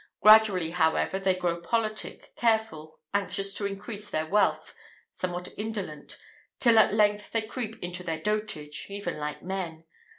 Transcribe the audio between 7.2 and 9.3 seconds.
they creep into their dotage, even